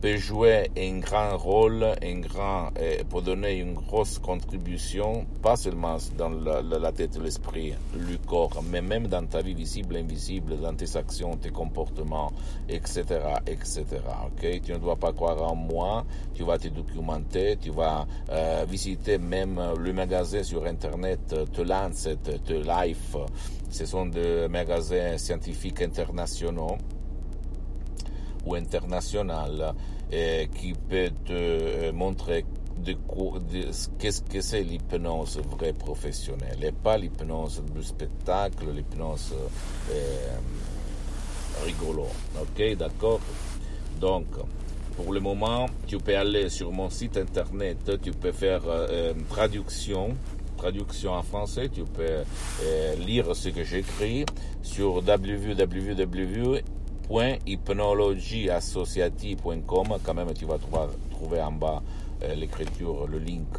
peut 0.00 0.16
jouer 0.16 0.70
un 0.76 0.98
grand 0.98 1.36
rôle, 1.36 1.84
un 2.02 2.20
grand, 2.20 2.70
pour 3.08 3.22
donner 3.22 3.58
une 3.58 3.74
grosse 3.74 4.18
contribution, 4.18 5.26
pas 5.42 5.56
seulement 5.56 5.96
dans 6.16 6.28
la, 6.28 6.92
tête, 6.92 7.18
l'esprit, 7.18 7.74
le 7.94 8.16
corps, 8.26 8.62
mais 8.70 8.82
même 8.82 9.08
dans 9.08 9.26
ta 9.26 9.40
vie 9.40 9.54
visible, 9.54 9.96
invisible, 9.96 10.58
dans 10.60 10.74
tes 10.74 10.96
actions, 10.96 11.36
tes 11.36 11.50
comportements, 11.50 12.32
etc., 12.68 13.04
etc. 13.46 13.84
Ok, 14.26 14.60
tu 14.62 14.72
ne 14.72 14.78
dois 14.78 14.96
pas 14.96 15.12
croire 15.12 15.42
en 15.42 15.54
moi. 15.54 16.04
Tu 16.34 16.44
vas 16.44 16.58
te 16.58 16.68
documenter, 16.68 17.56
tu 17.60 17.70
vas 17.70 18.06
euh, 18.30 18.64
visiter 18.68 19.18
même 19.18 19.60
le 19.78 19.92
magasin 19.92 20.42
sur 20.42 20.64
internet, 20.66 21.34
te 21.52 21.62
Lancet, 21.62 22.16
te 22.16 22.52
Life. 22.52 23.16
Ce 23.70 23.84
sont 23.84 24.06
des 24.06 24.46
magasins 24.48 25.18
scientifiques 25.18 25.82
internationaux 25.82 26.76
ou 28.46 28.54
international 28.54 29.74
eh, 30.10 30.48
qui 30.54 30.72
peut 30.72 31.10
te 31.24 31.32
euh, 31.32 31.92
montrer 31.92 32.44
qu'est-ce 33.98 34.22
que 34.22 34.40
c'est 34.40 34.62
l'hypnose 34.62 35.38
vraie 35.38 35.72
professionnelle 35.72 36.62
et 36.62 36.72
pas 36.72 36.96
l'hypnose 36.96 37.62
du 37.74 37.82
spectacle, 37.82 38.66
l'hypnose 38.72 39.34
euh, 39.90 40.36
rigolo. 41.64 42.06
Ok, 42.40 42.76
d'accord? 42.76 43.20
Donc, 43.98 44.26
pour 44.94 45.12
le 45.12 45.20
moment, 45.20 45.66
tu 45.86 45.98
peux 45.98 46.16
aller 46.16 46.48
sur 46.50 46.70
mon 46.70 46.90
site 46.90 47.16
internet, 47.16 47.98
tu 48.02 48.12
peux 48.12 48.32
faire 48.32 48.62
euh, 48.66 49.12
traduction 49.28 50.16
traduction 50.56 51.12
en 51.12 51.22
français, 51.22 51.68
tu 51.68 51.84
peux 51.84 52.24
lire 53.06 53.36
ce 53.36 53.50
que 53.50 53.62
j'écris 53.62 54.24
sur 54.62 55.02
www 55.06 56.62
www.hypnologieassociative.com. 57.08 59.98
Quand 60.02 60.14
même, 60.14 60.34
tu 60.34 60.44
vas 60.44 60.58
trouver, 61.10 61.40
en 61.40 61.52
bas 61.52 61.82
euh, 62.22 62.34
l'écriture, 62.34 63.06
le 63.06 63.18
link, 63.18 63.58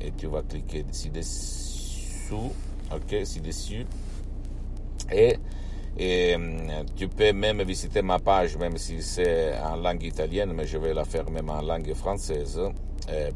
et 0.00 0.10
tu 0.12 0.26
vas 0.26 0.42
cliquer 0.42 0.84
ci-dessous. 0.90 2.52
Ok, 2.94 3.16
ci-dessus. 3.24 3.86
Et, 5.12 5.36
euh, 6.00 6.82
tu 6.96 7.08
peux 7.08 7.32
même 7.32 7.62
visiter 7.62 8.02
ma 8.02 8.18
page, 8.18 8.56
même 8.56 8.76
si 8.78 9.02
c'est 9.02 9.58
en 9.58 9.76
langue 9.76 10.02
italienne, 10.04 10.52
mais 10.54 10.66
je 10.66 10.78
vais 10.78 10.94
la 10.94 11.04
faire 11.04 11.30
même 11.30 11.50
en 11.50 11.60
langue 11.62 11.92
française. 11.94 12.60
Euh, 13.08 13.30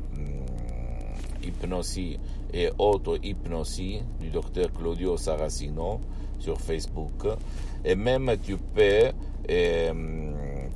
hypnosie 1.42 2.18
et 2.52 2.70
auto-hypnosie 2.78 4.02
du 4.20 4.30
docteur 4.30 4.73
Claudio 4.73 5.16
Saracino 5.16 6.00
sur 6.45 6.61
Facebook. 6.61 7.27
Et 7.85 7.95
même 7.95 8.37
tu 8.43 8.57
peux 8.57 9.11
euh, 9.51 9.93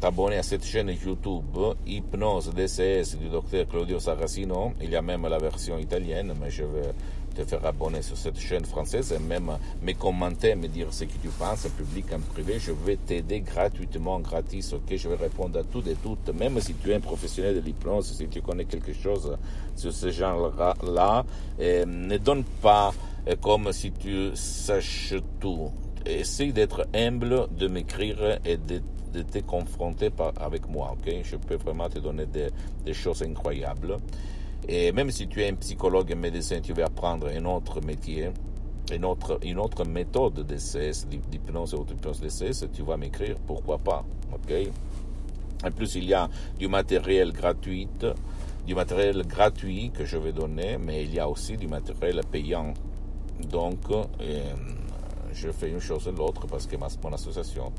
t'abonner 0.01 0.37
à 0.39 0.43
cette 0.43 0.65
chaîne 0.65 0.89
YouTube, 0.89 1.57
Hypnose 1.87 2.51
DCS 2.55 3.17
du 3.19 3.29
docteur 3.29 3.69
Claudio 3.69 4.01
Saracino. 4.01 4.73
Il 4.81 4.91
y 4.91 4.97
a 4.97 5.03
même 5.03 5.27
la 5.27 5.39
version 5.39 5.79
italienne, 5.79 6.33
mais 6.41 6.51
je 6.51 6.65
vais 6.65 6.93
te 7.37 7.45
faire 7.45 7.65
abonner 7.67 8.03
sur 8.03 8.17
cette 8.17 8.39
chaîne 8.41 8.65
française 8.65 9.13
et 9.13 9.19
même 9.19 9.51
me 9.83 9.93
commenter, 9.93 10.55
me 10.55 10.69
dire 10.69 10.89
ce 10.91 11.05
que 11.05 11.19
tu 11.23 11.29
penses, 11.29 11.67
en 11.67 11.71
public, 11.71 12.07
en 12.15 12.21
privé. 12.21 12.59
Je 12.59 12.73
vais 12.73 12.97
t'aider 12.97 13.41
gratuitement, 13.41 14.21
gratis, 14.21 14.73
ok? 14.73 14.97
Je 14.97 15.09
vais 15.09 15.17
répondre 15.17 15.59
à 15.59 15.65
tout 15.65 15.87
et 15.87 15.97
toutes, 16.03 16.31
même 16.35 16.59
si 16.61 16.75
tu 16.75 16.91
es 16.91 16.95
un 16.95 17.01
professionnel 17.01 17.57
de 17.57 17.61
l'hypnose, 17.61 18.17
si 18.17 18.27
tu 18.29 18.41
connais 18.41 18.65
quelque 18.65 18.95
chose 18.95 19.37
sur 19.77 19.93
ce 19.93 20.11
genre-là, 20.11 21.25
ne 21.59 22.17
donne 22.17 22.45
pas 22.63 22.93
comme 23.37 23.73
si 23.73 23.93
tu 23.93 24.31
saches 24.35 25.15
tout. 25.41 25.71
Essaye 26.07 26.53
d'être 26.53 26.87
humble, 26.95 27.49
de 27.57 27.69
m'écrire 27.69 28.39
et 28.45 28.57
de, 28.57 28.81
te 29.23 29.39
confronter 29.41 30.11
avec 30.41 30.69
moi? 30.69 30.97
Je 31.23 31.37
peux 31.37 31.57
vraiment 31.57 31.89
te 31.89 31.99
donner 31.99 32.27
des, 32.27 32.95
choses 32.95 33.23
incroyables. 33.23 33.99
Et 34.67 34.93
même 34.93 35.11
si 35.11 35.29
tu 35.29 35.43
es 35.43 35.51
un 35.51 35.55
psychologue 35.55 36.11
et 36.11 36.15
médecin, 36.15 36.61
tu 36.61 36.73
vas 36.73 36.87
apprendre 36.87 37.29
un 37.29 37.45
autre 37.45 37.81
métier, 37.85 38.31
une 38.93 39.05
autre, 39.05 39.39
une 39.43 39.59
autre 39.59 39.85
méthode 39.85 40.47
d'essai, 40.47 40.91
d'hypnose 41.31 41.75
ou 41.75 41.85
d'hypnose 41.85 42.21
d'essai, 42.21 42.51
tu 42.73 42.83
vas 42.83 42.97
m'écrire, 42.97 43.37
pourquoi 43.47 43.79
pas, 43.79 44.05
ok? 44.33 44.69
En 45.65 45.71
plus, 45.71 45.97
il 45.97 46.05
y 46.05 46.15
a 46.15 46.29
du 46.59 46.69
matériel 46.69 47.33
gratuit, 47.33 47.89
du 48.67 48.75
matériel 48.75 49.27
gratuit 49.27 49.91
que 49.91 50.05
je 50.05 50.17
vais 50.17 50.33
donner, 50.33 50.79
mais 50.79 51.05
il 51.05 51.15
y 51.15 51.19
a 51.19 51.29
aussi 51.29 51.57
du 51.57 51.67
matériel 51.67 52.21
payant. 52.31 52.75
Donc, 53.41 53.91
euh, 53.91 54.55
je 55.33 55.51
fais 55.51 55.71
une 55.71 55.81
chose 55.81 56.09
et 56.09 56.13
l'autre 56.13 56.47
parce 56.47 56.67
que 56.67 56.77
ma, 56.77 56.89
mon 57.03 57.13
association 57.13 57.73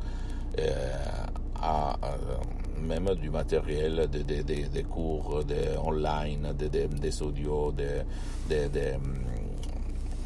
euh, 0.57 0.95
a... 1.61 1.97
Euh, 2.03 2.15
même 2.81 3.13
du 3.15 3.29
matériel, 3.29 4.07
des 4.09 4.23
de, 4.23 4.41
de, 4.41 4.81
cours 4.83 5.43
de 5.43 5.77
online, 5.77 6.53
des 6.55 7.21
audios, 7.21 7.73
des 7.73 8.95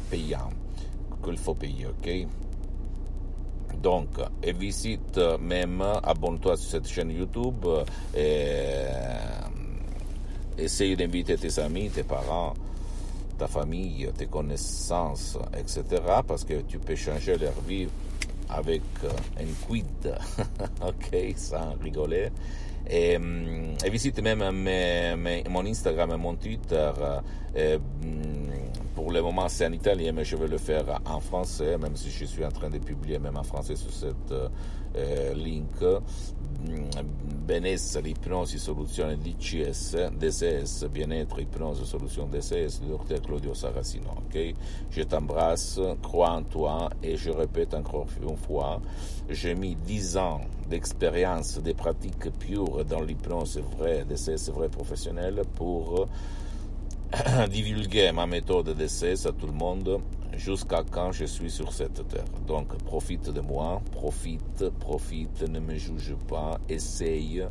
payants 0.08 0.50
qu'il 1.20 1.36
faut 1.36 1.54
payer, 1.54 1.86
ok? 1.86 2.28
Donc, 3.82 4.08
et 4.40 4.52
visite 4.52 5.18
même, 5.40 5.82
abonne-toi 6.02 6.56
sur 6.56 6.70
cette 6.70 6.86
chaîne 6.86 7.10
YouTube, 7.10 7.66
et 8.16 8.86
essaye 10.56 10.96
d'inviter 10.96 11.36
tes 11.36 11.58
amis, 11.58 11.90
tes 11.90 12.04
parents, 12.04 12.54
ta 13.38 13.46
famille, 13.46 14.08
tes 14.16 14.26
connaissances, 14.26 15.38
etc. 15.56 16.02
Parce 16.26 16.44
que 16.44 16.62
tu 16.62 16.78
peux 16.78 16.94
changer 16.94 17.36
leur 17.36 17.60
vie 17.66 17.88
avec 18.48 18.82
euh, 19.04 19.08
un 19.40 19.66
quid, 19.66 19.86
ok, 20.82 21.34
sans 21.36 21.74
rigoler. 21.82 22.28
Et, 22.88 23.18
mm, 23.18 23.76
et 23.84 23.90
visite 23.90 24.20
même 24.20 24.44
mon 25.48 25.66
Instagram 25.66 26.12
et 26.12 26.16
mon 26.16 26.34
Twitter. 26.34 26.90
Et, 27.56 27.78
mm, 27.78 28.83
pour 28.94 29.10
le 29.10 29.20
moment, 29.20 29.48
c'est 29.48 29.66
en 29.66 29.72
italien, 29.72 30.12
mais 30.12 30.24
je 30.24 30.36
vais 30.36 30.46
le 30.46 30.58
faire 30.58 31.00
en 31.04 31.20
français, 31.20 31.76
même 31.78 31.96
si 31.96 32.10
je 32.10 32.24
suis 32.24 32.44
en 32.44 32.50
train 32.50 32.70
de 32.70 32.78
publier 32.78 33.18
même 33.18 33.36
en 33.36 33.42
français 33.42 33.76
sur 33.76 33.92
cette 33.92 34.32
euh, 34.96 35.34
link. 35.34 35.82
Benessere, 37.46 38.06
ipnosi, 38.06 38.58
soluzione 38.58 39.16
DCS, 39.16 39.96
DCS, 40.18 40.86
bien-être, 40.88 41.40
hypnose, 41.40 41.84
solution 41.84 42.26
DCS, 42.26 42.80
du 42.80 42.88
docteur 42.88 43.20
Claudio 43.20 43.52
Saracino. 43.52 44.12
ok? 44.16 44.54
Je 44.90 45.02
t'embrasse, 45.02 45.78
crois 46.00 46.30
en 46.30 46.42
toi 46.42 46.88
et 47.02 47.16
je 47.16 47.30
répète 47.30 47.74
encore 47.74 48.06
une 48.22 48.36
fois, 48.36 48.80
j'ai 49.28 49.54
mis 49.54 49.74
10 49.74 50.16
ans 50.16 50.40
d'expérience, 50.70 51.58
de 51.58 51.72
pratiques 51.72 52.30
pures 52.38 52.82
dans 52.84 53.02
l'hypnose 53.02 53.60
vraie, 53.76 54.04
DCS 54.04 54.50
vrai 54.50 54.70
professionnel 54.70 55.42
pour 55.56 56.06
divulguer 57.50 58.12
ma 58.12 58.26
méthode 58.26 58.70
d'essai 58.74 59.26
à 59.26 59.32
tout 59.32 59.46
le 59.46 59.52
monde 59.52 60.00
jusqu'à 60.36 60.82
quand 60.90 61.12
je 61.12 61.24
suis 61.24 61.50
sur 61.50 61.72
cette 61.72 62.06
terre. 62.08 62.24
Donc 62.46 62.76
profite 62.84 63.30
de 63.30 63.40
moi, 63.40 63.80
profite, 63.92 64.68
profite, 64.80 65.42
ne 65.48 65.60
me 65.60 65.76
juge 65.76 66.14
pas, 66.28 66.58
essaye. 66.68 67.44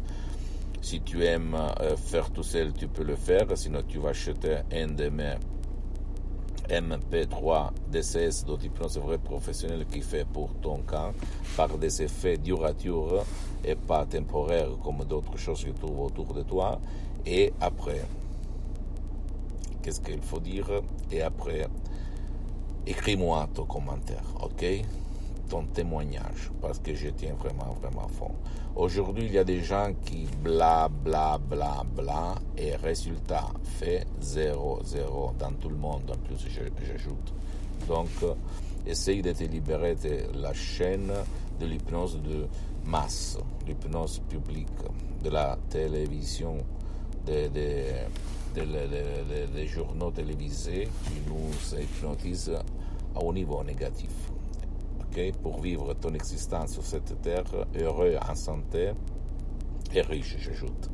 Si 0.81 1.01
tu 1.01 1.23
aimes 1.23 1.55
euh, 1.79 1.95
faire 1.95 2.29
tout 2.31 2.43
seul, 2.43 2.73
tu 2.73 2.87
peux 2.87 3.03
le 3.03 3.15
faire, 3.15 3.45
sinon 3.55 3.83
tu 3.87 3.99
vas 3.99 4.09
acheter 4.09 4.57
un 4.73 4.87
de 4.87 5.07
mes 5.07 5.35
MP3 6.69 7.71
DCS 7.91 8.45
d'hypnose 8.45 8.97
vrai 8.97 9.17
professionnel 9.17 9.85
qui 9.85 10.01
fait 10.01 10.25
pour 10.25 10.53
ton 10.61 10.79
cas 10.79 11.11
par 11.55 11.77
des 11.77 12.01
effets 12.01 12.37
duratures 12.37 13.23
et 13.63 13.75
pas 13.75 14.05
temporaires 14.05 14.69
comme 14.83 15.05
d'autres 15.05 15.37
choses 15.37 15.63
que 15.63 15.71
tu 15.71 15.85
autour 15.85 16.33
de 16.33 16.43
toi. 16.43 16.79
Et 17.25 17.53
après, 17.61 18.01
qu'est-ce 19.83 20.01
qu'il 20.01 20.21
faut 20.21 20.39
dire? 20.39 20.65
Et 21.11 21.21
après, 21.21 21.67
écris-moi 22.87 23.47
ton 23.53 23.65
commentaire, 23.65 24.23
ok? 24.41 24.65
Ton 25.49 25.65
témoignage, 25.65 26.51
parce 26.61 26.79
que 26.79 26.95
je 26.95 27.09
tiens 27.09 27.35
vraiment, 27.35 27.75
vraiment 27.81 28.07
fort. 28.07 28.33
Aujourd'hui, 28.75 29.25
il 29.25 29.33
y 29.33 29.37
a 29.37 29.43
des 29.43 29.61
gens 29.61 29.91
qui 30.05 30.25
bla, 30.41 30.89
bla, 30.89 31.37
bla, 31.37 31.83
bla, 31.95 32.35
et 32.57 32.75
résultat 32.75 33.47
fait 33.63 34.07
zéro, 34.19 34.81
zéro 34.83 35.33
dans 35.37 35.51
tout 35.51 35.69
le 35.69 35.75
monde, 35.75 36.09
en 36.09 36.17
plus 36.17 36.37
j'ajoute. 36.49 37.33
Donc, 37.87 38.09
essaye 38.87 39.21
de 39.21 39.33
te 39.33 39.43
libérer 39.43 39.95
de 39.95 40.39
la 40.39 40.53
chaîne 40.53 41.11
de 41.59 41.65
l'hypnose 41.65 42.19
de 42.21 42.47
masse, 42.85 43.37
l'hypnose 43.67 44.19
publique, 44.29 44.67
de 45.23 45.29
la 45.29 45.57
télévision, 45.69 46.57
de, 47.27 47.49
de 48.55 49.53
des, 49.53 49.67
journaux 49.67 50.11
télévisés 50.11 50.87
qui 51.05 51.29
nous 51.29 51.79
hypnotisent 51.79 52.59
à 53.15 53.19
un 53.19 53.33
niveau 53.33 53.63
négatif. 53.63 54.09
Pour 55.43 55.61
vivre 55.61 55.93
ton 55.93 56.13
existence 56.15 56.73
sur 56.73 56.83
cette 56.83 57.21
terre 57.21 57.43
heureux, 57.79 58.17
en 58.27 58.33
santé 58.33 58.91
et 59.93 60.01
riche, 60.01 60.37
j'ajoute. 60.39 60.89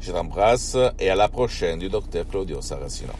Je 0.00 0.12
t'embrasse 0.12 0.76
et 0.98 1.08
à 1.08 1.14
la 1.14 1.28
prochaine 1.28 1.78
du 1.78 1.88
docteur 1.88 2.26
Claudio 2.26 2.60
Saracino. 2.60 3.12